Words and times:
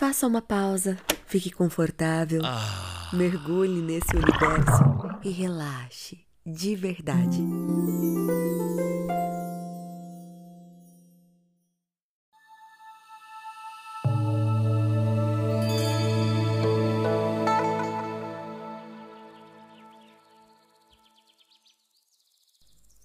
Faça 0.00 0.26
uma 0.26 0.40
pausa, 0.40 0.98
fique 1.26 1.50
confortável, 1.50 2.40
mergulhe 3.12 3.82
nesse 3.82 4.16
universo 4.16 5.20
e 5.22 5.28
relaxe. 5.28 6.24
De 6.42 6.74
verdade. 6.74 7.38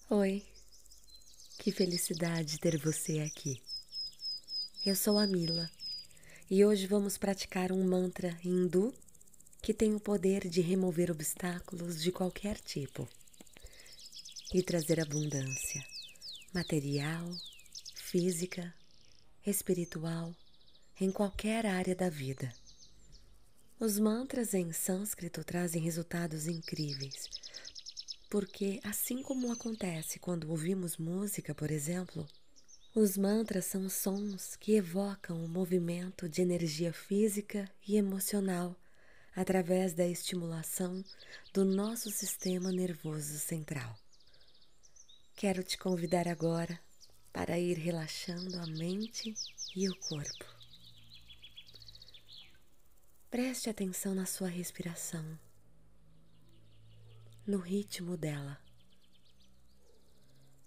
Oi, 0.09 0.46
que 1.59 1.73
felicidade 1.73 2.57
ter 2.57 2.77
você 2.77 3.20
aqui. 3.20 3.62
Eu 4.86 4.96
sou 4.96 5.20
a 5.20 5.27
Mila 5.27 5.70
e 6.50 6.64
hoje 6.64 6.86
vamos 6.86 7.18
praticar 7.18 7.71
um 7.71 7.84
mantra 7.84 8.38
hindu 8.43 8.93
que 9.61 9.74
tem 9.74 9.96
o 9.96 10.00
poder 10.00 10.47
de 10.47 10.61
remover 10.61 11.10
obstáculos 11.10 12.00
de 12.02 12.11
qualquer 12.11 12.60
tipo 12.60 13.07
e 14.54 14.61
trazer 14.61 15.00
abundância 15.00 15.83
material, 16.54 17.29
física, 17.96 18.74
espiritual, 19.46 20.33
em 21.02 21.11
qualquer 21.11 21.66
área 21.66 21.96
da 21.96 22.10
vida. 22.10 22.54
Os 23.80 24.00
mantras 24.00 24.54
em 24.54 24.71
sânscrito 24.71 25.43
trazem 25.43 25.82
resultados 25.82 26.47
incríveis, 26.47 27.27
porque, 28.30 28.80
assim 28.83 29.21
como 29.21 29.52
acontece 29.52 30.19
quando 30.19 30.50
ouvimos 30.50 30.96
música, 30.96 31.54
por 31.54 31.71
exemplo, 31.71 32.25
os 32.95 33.17
mantras 33.17 33.66
são 33.66 33.89
sons 33.89 34.55
que 34.55 34.75
evocam 34.75 35.44
o 35.44 35.49
movimento 35.49 36.30
de 36.30 36.41
energia 36.41 36.94
física 36.94 37.69
e 37.85 37.97
emocional 37.97 38.73
através 39.35 39.94
da 39.94 40.08
estimulação 40.08 41.03
do 41.53 41.65
nosso 41.65 42.09
sistema 42.09 42.71
nervoso 42.71 43.37
central. 43.37 43.99
Quero 45.35 45.61
te 45.61 45.77
convidar 45.77 46.25
agora 46.25 46.79
para 47.33 47.59
ir 47.59 47.77
relaxando 47.77 48.57
a 48.59 48.65
mente 48.65 49.35
e 49.75 49.89
o 49.89 49.95
corpo. 49.97 50.45
Preste 53.30 53.69
atenção 53.69 54.15
na 54.15 54.25
sua 54.25 54.47
respiração, 54.47 55.37
no 57.45 57.57
ritmo 57.57 58.15
dela 58.15 58.64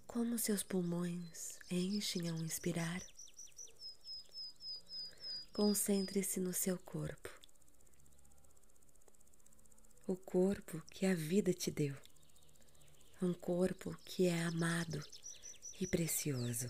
como 0.08 0.38
seus 0.38 0.62
pulmões 0.62 1.58
enchem 1.70 2.30
ao 2.30 2.36
inspirar. 2.38 3.02
Concentre-se 5.52 6.40
no 6.40 6.52
seu 6.54 6.78
corpo, 6.78 7.28
o 10.06 10.16
corpo 10.16 10.82
que 10.90 11.04
a 11.04 11.14
vida 11.14 11.52
te 11.52 11.70
deu, 11.70 11.94
um 13.20 13.34
corpo 13.34 13.94
que 14.04 14.26
é 14.26 14.42
amado 14.44 15.04
e 15.78 15.86
precioso. 15.86 16.68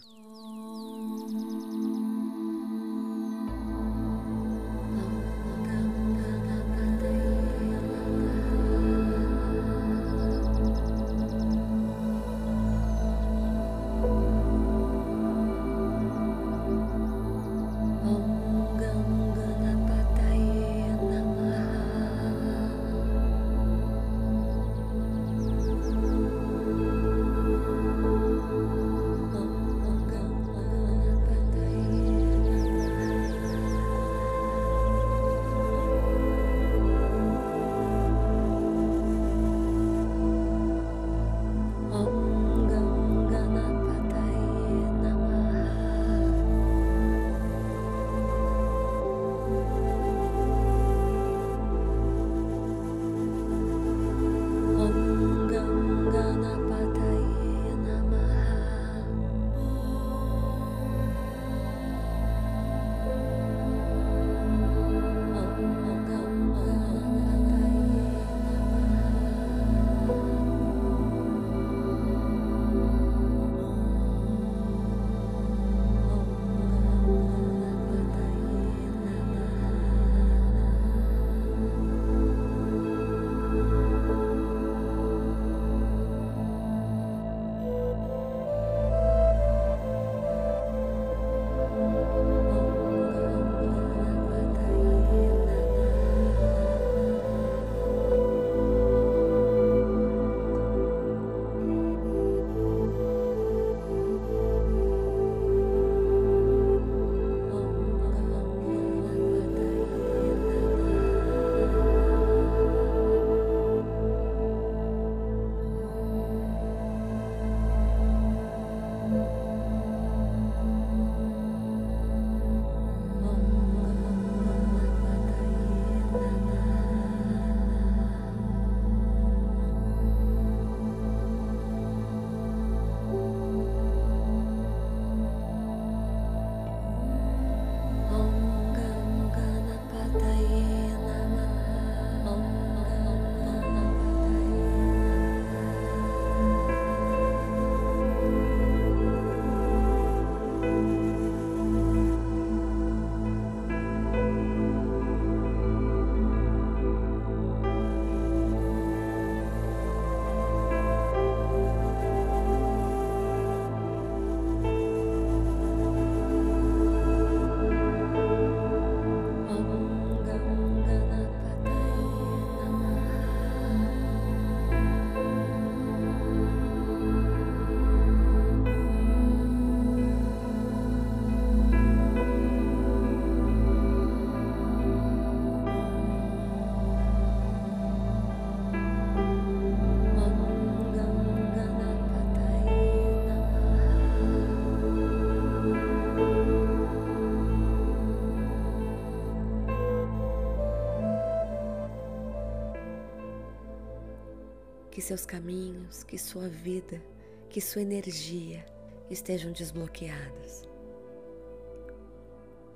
Que 204.99 205.03
seus 205.03 205.25
caminhos, 205.25 206.03
que 206.03 206.19
sua 206.19 206.49
vida, 206.49 207.01
que 207.49 207.61
sua 207.61 207.83
energia 207.83 208.67
estejam 209.09 209.53
desbloqueados 209.53 210.65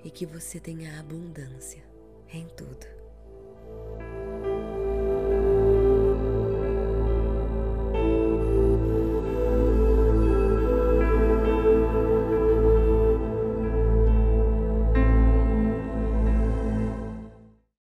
e 0.05 0.09
que 0.09 0.25
você 0.25 0.61
tenha 0.61 1.01
abundância 1.01 1.83
em 2.33 2.47
tudo. 2.47 2.87